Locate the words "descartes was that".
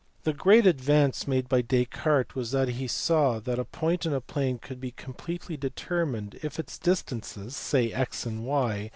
1.61-2.69